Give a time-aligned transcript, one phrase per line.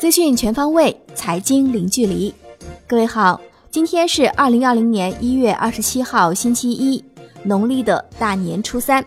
[0.00, 2.34] 资讯全方位，财经零距离。
[2.88, 3.38] 各位好，
[3.70, 7.04] 今天是二零二零年一月二十七号，星期一，
[7.42, 9.04] 农历的大年初三。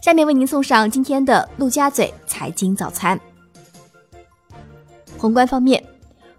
[0.00, 3.18] 下面为您送上今天的陆家嘴财经早餐。
[5.18, 5.82] 宏观方面，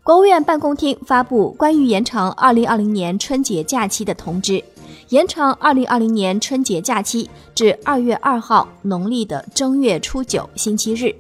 [0.04, 4.64] 国务院办公厅发布关于延长二零二零年春节假期的通知，
[5.10, 11.14] 延长二零二零年春节假期至二月二号农历的正月初九星期日。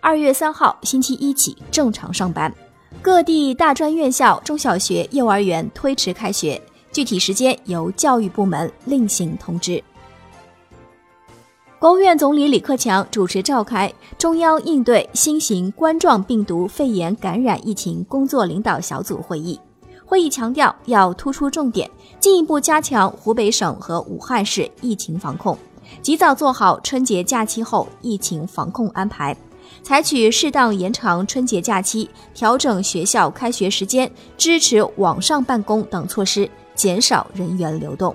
[0.00, 2.52] 二月三号星期一起正常上班，
[3.02, 6.60] 各地大专院校、中小学、幼儿园推迟开学，
[6.92, 9.82] 具体时间由教育部门另行通知。
[11.80, 19.58] 国务院总理李克强主持召开中央应对新型冠状病毒肺炎感染疫情工作领导小组会议，
[20.04, 21.90] 会议强调要突出重点，
[22.20, 25.58] 进一步加强湖北省和武汉市疫情防控，
[26.02, 29.36] 及早做好春节假期后疫情防控安排。
[29.82, 38.14] 采取适当延长春节假期、调整学校开学时间、支持网上办公等措施，减少人员流动。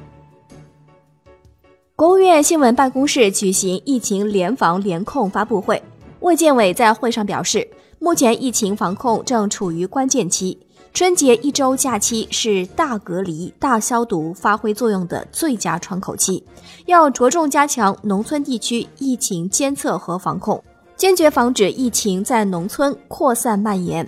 [1.95, 5.81] 国务院新闻办公室举行疫情联防联控发布会，
[6.19, 7.67] 卫健委在会上表示，
[7.99, 10.59] 目前疫情防控正处于关键期，
[10.91, 16.43] 春节一周假期是大隔离、大消毒发挥作用的最佳窗口期，
[16.87, 20.61] 要着重加强农村地区疫情监测和防控。
[21.03, 24.07] 坚决防止疫情在农村扩散蔓延。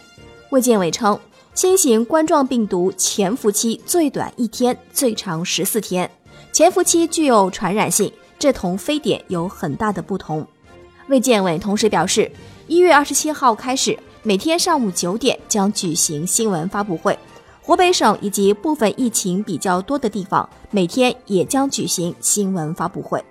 [0.52, 1.20] 卫健委称，
[1.54, 6.10] 新型冠状病毒潜伏期最短一天，最长十四天，
[6.54, 10.48] 潜伏期具有传染性，这同非典有很大的不同。
[11.10, 12.32] 卫健委同时表示，
[12.66, 17.20] 一月二十七号开始，每天上午九点将举行新闻发布会。
[17.62, 23.22] 湖北省以及部分疫情比较多的地方，每天也将举行新闻发布会。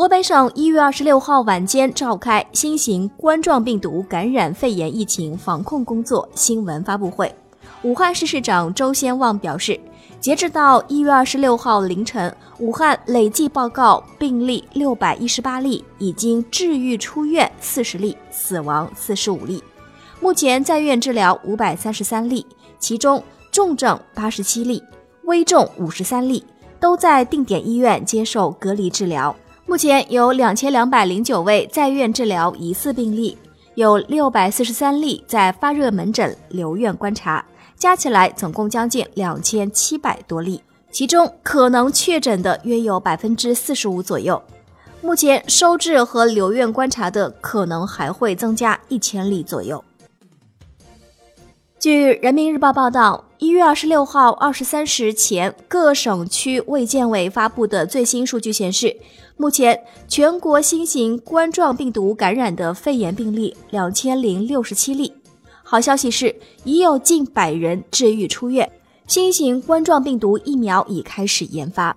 [0.00, 7.30] 湖北省一月二十六号晚间召开新型冠状病毒感染肺炎疫情防控工作新闻发布会。
[7.82, 9.78] 武汉市市长周先旺表示，
[10.18, 19.62] 截至到一月二十六号凌晨，武汉累计报告病例六百一十八例，已经治愈出院四十例，死亡四十五例。
[20.18, 22.46] 目前在院治疗五百三十三例，
[22.78, 23.22] 其中
[23.52, 24.82] 重症八十七例，
[25.24, 26.42] 危重五十三例，
[26.80, 29.36] 都在定点医院接受隔离治疗。
[29.70, 33.38] 目前有两千两百零九位在院治疗疑似病例，
[33.76, 37.44] 有六百四十三例在发热门诊留院观察，
[37.76, 40.60] 加起来总共将近两千七百多例，
[40.90, 44.42] 其中可能确诊的约有百分之四十五左右。
[45.00, 49.84] 目前收治和留院观察的可能还会增加一千例左右。
[51.80, 58.94] 据人民日报报道，一月二十六号二十三时前，各省区卫健委发布的最新数据显示，
[59.38, 65.10] 目前全国新型冠状病毒感染的肺炎病例两千零六十七例。
[65.62, 68.70] 好消息是，已有近百人治愈出院，
[69.06, 71.96] 新型冠状病毒疫苗已开始研发。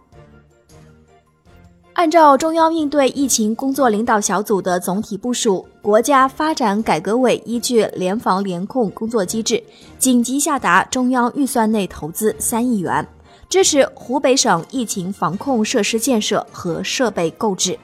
[1.94, 9.64] 按照中央应对疫情工作领导小组的总体部署，国家发展改革委依据联防联控工作机制，
[10.00, 13.08] 紧急下达中央预算内投资三亿元，
[13.48, 17.78] 支持湖北省疫情防控设施建设和设备购置。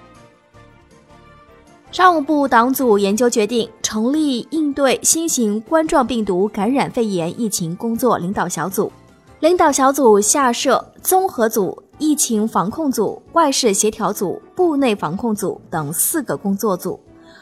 [1.92, 8.92] 商务部党组研究决定成立应对新型冠状病毒感染肺炎疫情工作领导小组，
[9.40, 11.84] 领导小组下设综合组。
[12.00, 17.00] 疫情防控组、外事协调组、部内防控组等四个工作组，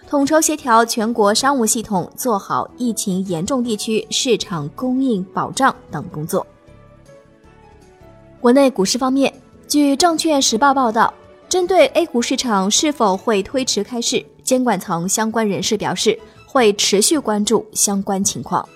[0.10, 6.46] 统筹协调全国商务系统做好疫情严重地区市场供应保障等工作。
[8.42, 9.32] 国内股市方面，
[9.68, 11.14] 据证券时报报道，
[11.48, 18.68] 针对 A 股市场是否会推迟开市，监管层相关人士表示，会持续关注相关情况。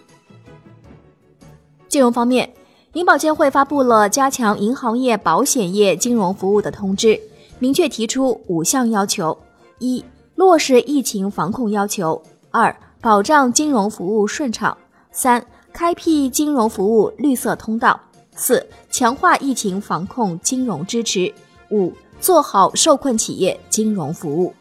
[1.88, 2.48] 金融方面。
[2.94, 7.18] 银保监会发布了加强银行业、保险业金融服务的通知，
[7.58, 9.38] 明确提出五项要求：
[9.80, 10.04] 一、
[10.36, 12.22] 落实疫情防控要求；
[12.52, 14.76] 二、保障金融服务顺畅；
[15.10, 17.98] 三、开辟金融服务绿色通道；
[18.36, 21.34] 四、强化疫情防控金融支持；
[21.70, 24.54] 五、做好受困企业金融服务。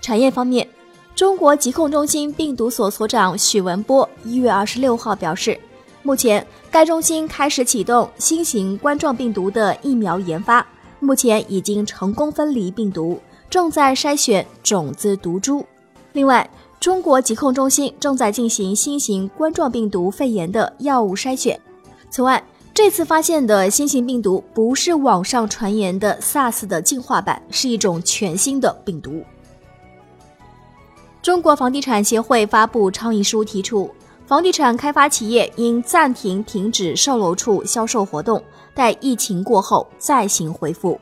[0.00, 0.66] 产业方面，
[1.14, 5.60] 中国疾控中心病毒所所长许文波一月二十六号表示。
[6.02, 10.66] 目前，该中心开始启动新型冠状病毒的疫苗研发，
[10.98, 13.20] 目前已经成功分离病毒，
[13.50, 15.64] 正在筛选种子毒株。
[16.12, 16.48] 另外，
[16.80, 21.60] 中国疾控中心正在进行新型冠状病毒肺炎的药物筛选。
[22.08, 22.42] 此外，
[22.72, 29.22] 这次发现的新型病毒不是网上传言的 SARS 的进化版，是一种全新的病毒。
[31.20, 33.90] 中国房地产协会发布倡议书，提出
[34.30, 38.40] 房地产开发企业应暂停停止售楼处销售活动，
[38.72, 41.00] 待疫情过后再行恢复。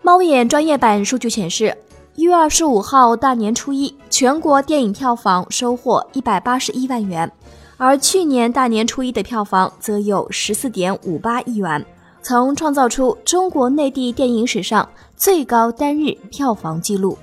[0.00, 1.76] 猫眼专业版数据显示，
[2.14, 7.30] 一月二十五号大年初一，全国电影票房收获一百八十一万元，
[7.76, 11.84] 而去年大年初一的票房则有十四点五八亿元，
[12.22, 17.18] 曾创造出中国内地电影史上最高单日票房纪录。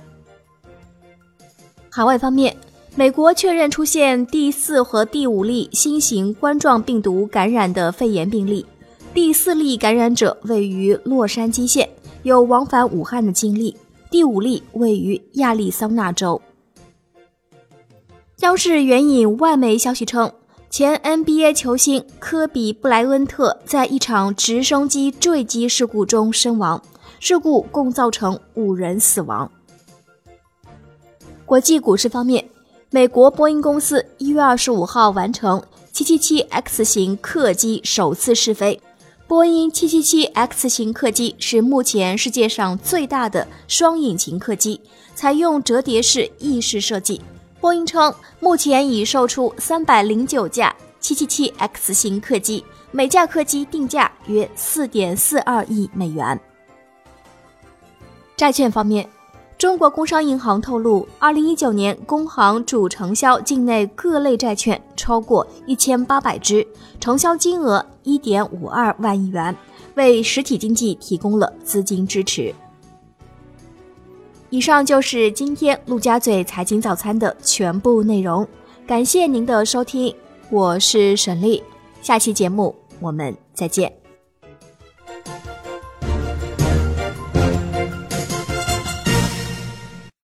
[1.89, 2.55] 海外方面，
[2.95, 8.63] 美国确认出现第四和第五例新型冠状病毒感染的肺炎病例，
[9.15, 11.89] 第四例感染者位于洛杉矶县，
[12.21, 13.75] 有往返武汉的经历；
[14.11, 16.39] 第五例位于亚利桑那州。
[18.41, 20.31] 央视援引外媒消息称，
[20.69, 26.79] 前 NBA 球星科比布莱恩特在一场直升机坠机事故中身亡，
[27.19, 29.51] 事故共造成五人死亡。
[31.45, 32.43] 国际股市方面，
[32.93, 35.59] 美国波音公司一月二十五号完成
[35.95, 38.79] 777X 型客机首次试飞。
[39.25, 44.79] 波音 777X 型客机是目前世界上最大的双引擎客机，
[45.15, 47.19] 采用折叠式翼式设计。
[47.59, 56.39] 波音称，目前已售出三百零九架 777X 型客机，每架客机定价约四点四二亿美元。
[58.37, 59.09] 债券方面。
[59.63, 66.67] 中国工商银行透露，二零一九年工行主承销境内各类债券超过一千八百只，
[66.99, 69.55] 承销金额一点五二万亿元，
[69.95, 72.53] 为实体经济提供了资金支持。
[74.49, 78.45] 以上就是今天陆家嘴财经早餐的全部内容，
[78.85, 80.13] 感谢您的收听，
[80.49, 81.63] 我是沈丽，
[82.01, 84.02] 下期节目我们再见。